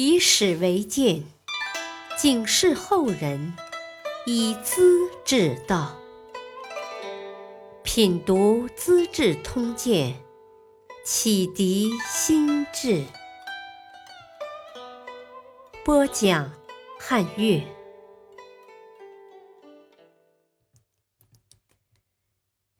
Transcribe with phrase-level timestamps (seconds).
[0.00, 1.24] 以史为鉴，
[2.16, 3.52] 警示后人，
[4.26, 5.98] 以资治道。
[7.82, 10.14] 品读《资治通鉴》，
[11.04, 13.02] 启迪心智。
[15.84, 16.52] 播讲
[17.00, 17.60] 汉乐。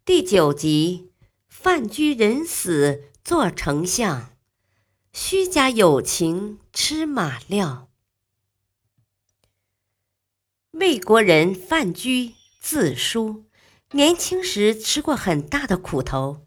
[0.05, 1.11] 第九集：
[1.49, 4.38] 范雎人死做丞相。
[5.21, 7.89] 虚假友情吃马料。
[10.71, 13.45] 魏国人范雎，字叔，
[13.91, 16.47] 年轻时吃过很大的苦头，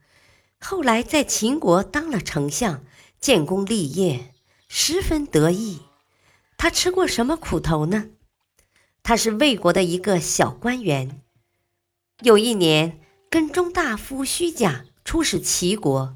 [0.57, 2.85] 后来在秦国当了丞相，
[3.19, 4.33] 建功立业，
[4.69, 5.81] 十分得意。
[6.57, 8.11] 他吃过什么苦头呢？
[9.03, 11.21] 他是魏国的一个小官员。
[12.21, 16.15] 有一年，跟中大夫虚假出使齐国。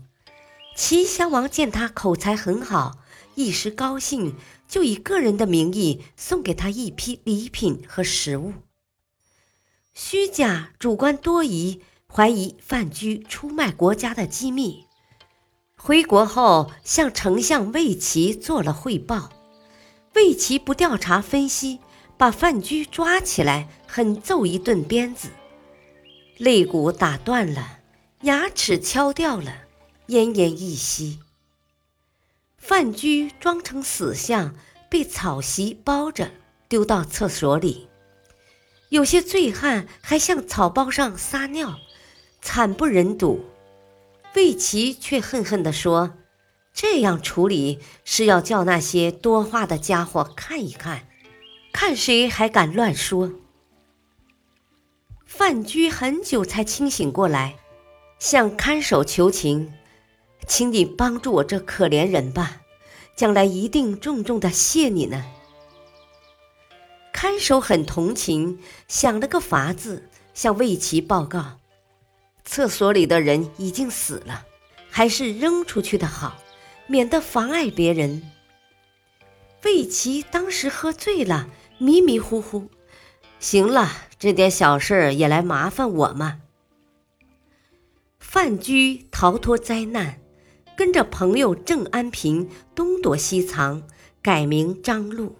[0.75, 2.97] 齐襄王见他口才很好，
[3.35, 4.35] 一时高兴，
[4.67, 8.53] 就以个人的名义送给他一批礼品和食物。
[9.93, 11.81] 虚假主观多疑，
[12.13, 14.85] 怀疑范雎出卖国家的机密，
[15.77, 19.29] 回国后向丞相魏齐做了汇报。
[20.13, 21.79] 魏齐不调查分析，
[22.17, 25.29] 把范雎抓起来狠揍一顿鞭子，
[26.37, 27.79] 肋骨打断了，
[28.23, 29.64] 牙齿敲掉了。
[30.07, 31.19] 奄奄一息，
[32.57, 34.55] 范雎装成死相，
[34.89, 36.31] 被草席包着，
[36.67, 37.87] 丢到厕所里。
[38.89, 41.79] 有些醉汉还向草包上撒尿，
[42.39, 43.43] 惨不忍睹。
[44.35, 46.13] 魏齐却恨恨地说
[46.71, 51.07] ：“这样处理是要叫那些多话的家伙看一看，
[51.73, 53.31] 看谁还敢乱说。”
[55.25, 57.55] 范雎很久才清醒过来，
[58.19, 59.73] 向看守求情。
[60.47, 62.61] 请你帮助我这可怜人吧，
[63.15, 65.25] 将来一定重重的谢你呢。
[67.11, 71.59] 看守很同情，想了个法子，向魏齐报告：
[72.43, 74.45] 厕所里的人已经死了，
[74.89, 76.37] 还是扔出去的好，
[76.87, 78.21] 免得妨碍别人。
[79.63, 82.69] 魏齐当时喝醉了，迷迷糊糊。
[83.39, 83.89] 行了，
[84.19, 86.41] 这点小事也来麻烦我吗？
[88.19, 90.19] 范雎逃脱灾难。
[90.77, 93.83] 跟着朋友郑安平东躲西藏，
[94.21, 95.37] 改名张禄。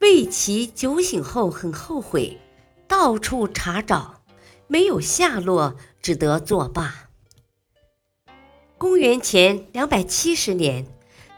[0.00, 2.38] 魏齐酒醒后很后悔，
[2.86, 4.22] 到处查找，
[4.66, 7.10] 没有下落，只得作罢。
[8.78, 10.86] 公元前两百七十年，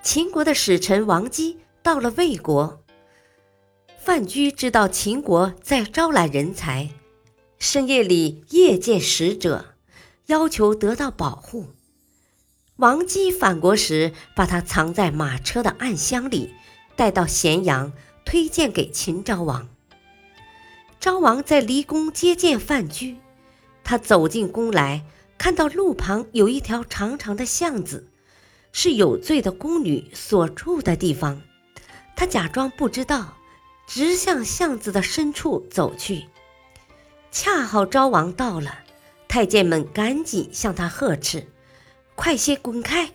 [0.02, 2.84] 秦国的使臣王姬到了魏国，
[3.98, 6.90] 范雎知道秦国在招揽人才，
[7.58, 9.74] 深夜里夜见使者，
[10.26, 11.66] 要求得到保护。
[12.82, 16.52] 王姬返国时，把他藏在马车的暗箱里，
[16.96, 17.92] 带到咸阳，
[18.24, 19.68] 推荐给秦昭王。
[20.98, 23.18] 昭王在离宫接见范雎，
[23.84, 25.04] 他走进宫来，
[25.38, 28.08] 看到路旁有一条长长的巷子，
[28.72, 31.40] 是有罪的宫女所住的地方。
[32.16, 33.36] 他假装不知道，
[33.86, 36.24] 直向巷子的深处走去。
[37.30, 38.80] 恰好昭王到了，
[39.28, 41.46] 太监们赶紧向他呵斥。
[42.14, 43.10] 快些滚开！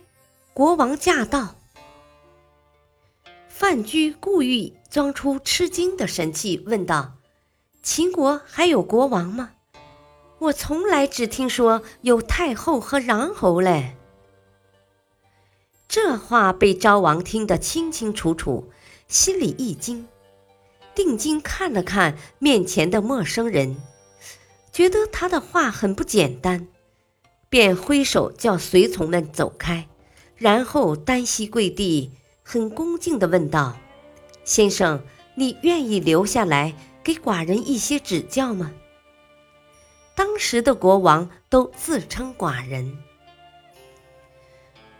[0.52, 1.54] 国王驾到。
[3.48, 7.14] 范雎故意装出吃惊的神气，问道
[7.82, 9.52] ：“秦国还有国王吗？
[10.38, 13.96] 我从来只听说有太后和穰侯嘞。”
[15.88, 18.70] 这话被昭王听得清清楚楚，
[19.08, 20.06] 心里一惊，
[20.94, 23.76] 定睛看了看面前的陌生人，
[24.70, 26.68] 觉得他的话很不简单。
[27.50, 29.88] 便挥手叫随从们走开，
[30.36, 33.78] 然后单膝跪地，很恭敬地问道
[34.44, 35.02] ：“先生，
[35.34, 38.72] 你愿意留下来给寡人一些指教吗？”
[40.14, 42.98] 当时的国王都自称寡人。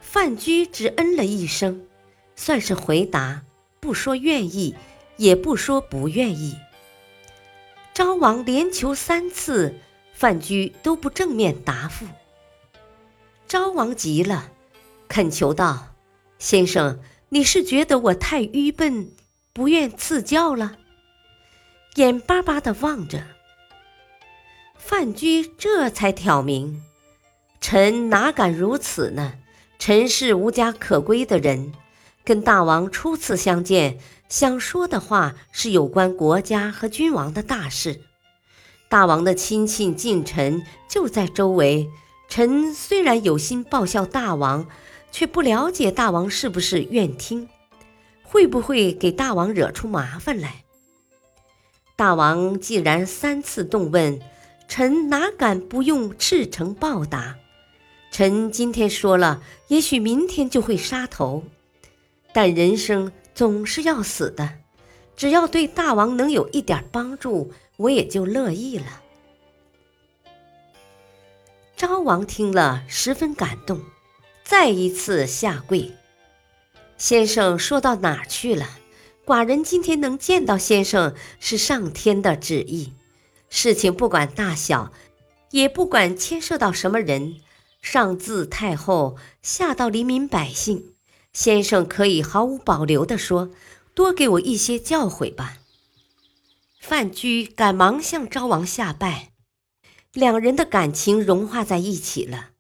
[0.01, 1.87] 范雎只嗯了一声，
[2.35, 3.43] 算是回答，
[3.79, 4.75] 不说愿意，
[5.17, 6.57] 也不说不愿意。
[7.93, 9.75] 昭王连求三次，
[10.15, 12.07] 范雎都不正面答复。
[13.49, 14.53] 昭王急了，
[15.09, 15.95] 恳求道
[16.39, 17.01] ：“先生，
[17.31, 19.11] 你是觉得我太愚笨，
[19.55, 20.77] 不愿赐教了？”
[21.97, 23.25] 眼巴巴的望着
[24.77, 26.83] 范雎，这才挑明
[27.59, 29.33] ：“臣哪敢如此呢？
[29.79, 31.73] 臣是无家可归的人，
[32.25, 33.99] 跟大王初次相见，
[34.29, 38.03] 想说的话是有关国家和君王的大事。
[38.91, 41.89] 大王的亲信近臣就在周围。”
[42.29, 44.69] 臣虽然有心报效大王，
[45.11, 47.49] 却不了解大王是不是愿听，
[48.23, 50.63] 会不会给大王惹出麻烦来？
[51.97, 54.21] 大王既然三次动问，
[54.69, 57.37] 臣哪敢不用赤诚报答？
[58.11, 61.43] 臣今天说了，也许明天就会杀头，
[62.33, 64.51] 但人生总是要死的，
[65.17, 69.03] 只要对大王能有一点帮助，我也就乐意了。
[71.79, 73.81] 昭王听了，十分感动，
[74.43, 75.93] 再一次下跪。
[76.97, 78.67] 先生说到哪儿去了？
[79.25, 82.95] 寡人今天能见到先生，是上天的旨意。
[83.49, 84.93] 事情不管大小，
[85.53, 87.37] 也不管牵涉到什么人。
[87.81, 90.95] 上自太后，下到黎民百姓，
[91.33, 93.51] 先生可以毫无保留地说，
[93.95, 95.59] 多给我一些教诲吧。
[96.81, 99.28] 范雎赶忙向昭王下拜，
[100.13, 102.51] 两人的感情融化在一起了。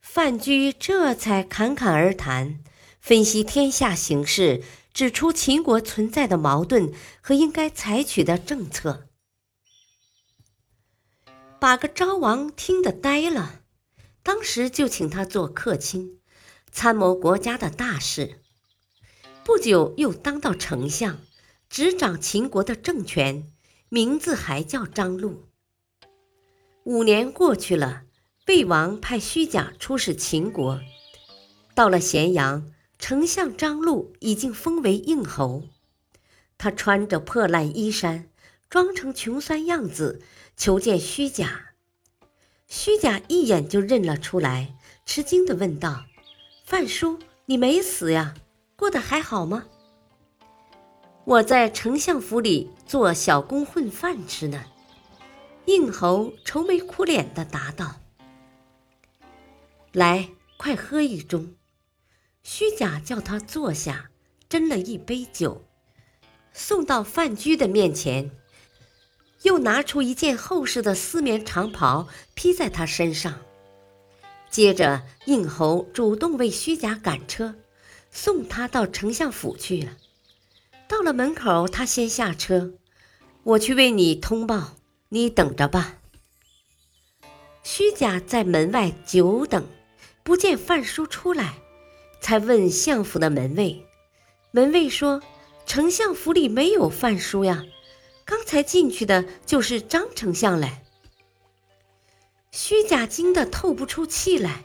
[0.00, 2.60] 范雎这才侃侃而谈，
[3.00, 4.62] 分析天下形势，
[4.92, 9.08] 指出秦国存在的矛盾和应该采取的政策，
[11.58, 13.62] 把个昭王听得呆了。
[14.22, 16.20] 当时就请他做客卿，
[16.70, 18.40] 参谋国家的大事。
[19.42, 21.18] 不久又当到丞相，
[21.68, 23.52] 执掌秦国的政权，
[23.88, 25.48] 名字还叫张禄。
[26.84, 28.02] 五年过去了，
[28.46, 30.80] 魏王派虚假出使秦国，
[31.74, 35.62] 到了咸阳，丞相张禄已经封为应侯。
[36.58, 38.28] 他穿着破烂衣衫，
[38.68, 40.20] 装成穷酸样子，
[40.58, 41.70] 求见虚假。
[42.66, 44.74] 虚假一眼就认了出来，
[45.06, 46.04] 吃惊地问道
[46.66, 48.34] ：“范叔，你没死呀？
[48.76, 49.64] 过得还好吗
[51.24, 54.62] ？”“我在丞相府里做小工混饭吃呢。”
[55.66, 58.00] 应侯愁眉苦脸的答道。
[59.92, 61.54] “来，快喝一盅。”
[62.42, 64.10] 虚假叫他坐下，
[64.50, 65.64] 斟了一杯酒，
[66.52, 68.30] 送到范雎的面前。
[69.42, 73.40] 又拿出一件厚实的丝棉长袍披在他身上，
[74.50, 77.54] 接着应侯主动为虚假赶车，
[78.10, 79.96] 送他到丞相府去了。
[80.88, 82.72] 到了门口，他先下车，
[83.42, 84.76] 我去为你通报，
[85.14, 86.00] 你等着吧。
[87.62, 89.64] 虚假在门外久等，
[90.24, 91.54] 不见范叔出来，
[92.20, 93.86] 才问相府的门卫，
[94.50, 95.22] 门卫说
[95.66, 97.64] ：“丞相府里没有范叔呀。”
[98.26, 100.82] 刚才进去的就是张丞相嘞。
[102.50, 104.64] 虚假惊得透不出气来，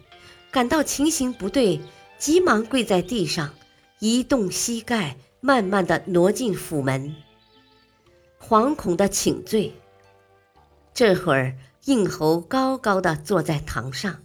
[0.50, 1.80] 感到情形不对，
[2.18, 3.54] 急忙跪在地上，
[4.00, 7.16] 移动膝盖，慢慢的挪进府门，
[8.42, 9.72] 惶恐的请罪。
[11.00, 11.56] 这会儿，
[11.86, 14.19] 应侯高高的坐在堂上，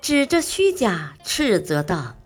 [0.00, 2.16] 指着虚假斥责道：“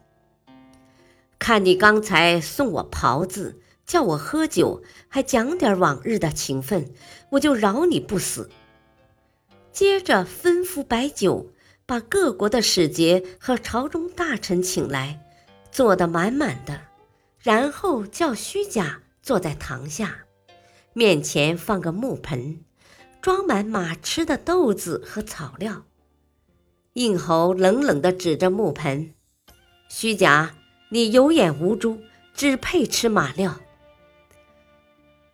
[1.39, 6.91] 看你刚才送我袍子。”叫我喝酒，还讲点往日的情分，
[7.33, 8.49] 我就饶你不死。
[9.71, 11.53] 接着吩咐摆酒，
[11.85, 15.21] 把各国的使节和朝中大臣请来，
[15.71, 16.81] 坐得满满的。
[17.41, 20.21] 然后叫虚假坐在堂下，
[20.95, 22.65] 面前放个木盆，
[23.23, 25.85] 装满马吃的豆子和草料。
[26.95, 29.15] 应侯冷冷地指着木盆
[29.89, 30.57] ：“虚假，
[30.91, 32.03] 你有眼无珠，
[32.35, 33.61] 只配吃马料。”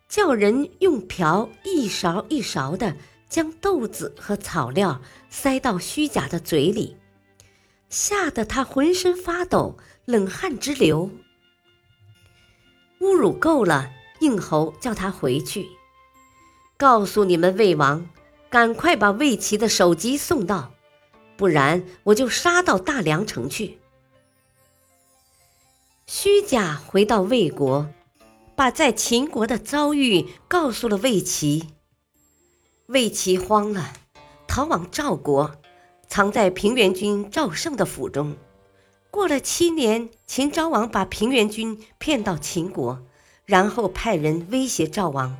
[0.07, 2.95] 叫人用瓢一勺一勺的
[3.27, 6.95] 将豆子和草料塞到虚假的嘴里，
[7.89, 11.09] 吓得他浑身发抖，冷汗直流。
[12.99, 15.67] 侮辱够了，应侯叫他回去，
[16.79, 18.07] 告诉你们魏王，
[18.49, 20.71] 赶快把魏齐的首级送到，
[21.35, 23.79] 不然我就杀到大梁城去。
[26.07, 27.89] 虚假回到魏国。
[28.55, 31.69] 把在秦国的遭遇告诉了魏齐，
[32.87, 33.93] 魏齐慌了，
[34.49, 35.55] 逃往赵国，
[36.09, 38.35] 藏在平原君赵胜的府中。
[39.09, 43.01] 过了七年，秦昭王把平原君骗到秦国，
[43.45, 45.37] 然后派人威胁赵王，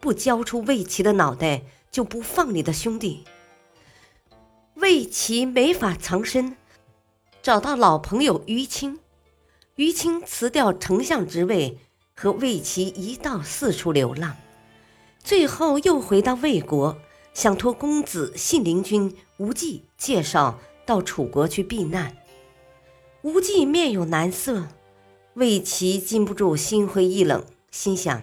[0.00, 3.24] 不交出魏齐的脑袋，就不放你的兄弟。
[4.74, 6.56] 魏齐没法藏身，
[7.42, 8.98] 找到老朋友于青，
[9.76, 11.78] 于青辞掉丞相职位。
[12.12, 14.36] 和魏齐一道四处流浪，
[15.24, 16.98] 最后又回到魏国，
[17.32, 22.14] 想托公子信陵君无忌介绍到楚国去避难。
[23.22, 24.68] 无忌面有难色，
[25.32, 28.22] 魏齐禁不住心灰意冷，心想：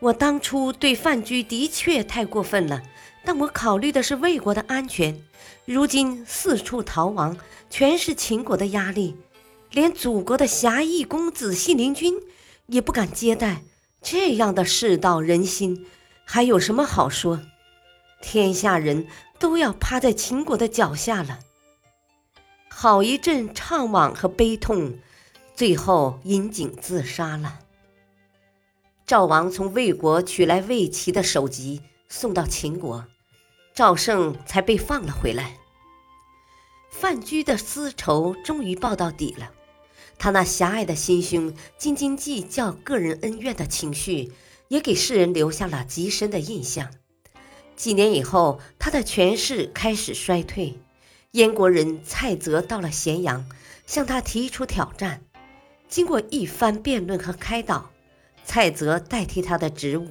[0.00, 2.82] 我当初对范雎的确太过分了，
[3.24, 5.20] 但我考虑的是魏国的安全。
[5.64, 7.36] 如今四处逃亡，
[7.68, 9.16] 全是秦国的压力，
[9.72, 12.14] 连祖国的侠义公子信陵君。
[12.66, 13.62] 也不敢接待，
[14.02, 15.86] 这样的世道人心，
[16.26, 17.40] 还有什么好说？
[18.20, 19.06] 天下人
[19.38, 21.38] 都要趴在秦国的脚下了。
[22.68, 24.98] 好一阵怅惘和悲痛，
[25.54, 27.60] 最后引颈自杀了。
[29.08, 33.06] 赵王从魏国取来魏齐的首级，送到秦国，
[33.74, 35.56] 赵胜才被放了回来。
[36.90, 39.50] 范雎的私仇终于报到底了，
[40.18, 44.30] 他那狭隘的心胸、斤斤计较个人恩怨的情绪，
[44.68, 46.90] 也给世人留下了极深的印象。
[47.76, 50.78] 几年以后，他的权势开始衰退。
[51.30, 53.48] 燕国人蔡泽到了咸阳，
[53.86, 55.22] 向他提出挑战。
[55.88, 57.90] 经过一番辩论和开导，
[58.48, 60.08] 蔡泽代替他的职务，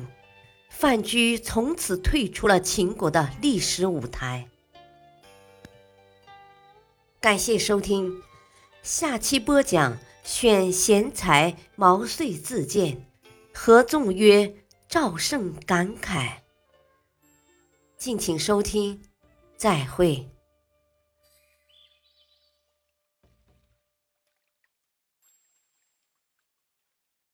[0.69, 4.47] 范雎从此退出了秦国的历史舞台。
[7.19, 8.21] 感谢收听，
[8.83, 13.07] 下期播讲选贤才毛遂自荐，
[13.51, 14.53] 合纵曰
[14.87, 16.33] 赵胜感慨。
[17.97, 19.01] 敬请收听，
[19.57, 20.29] 再会。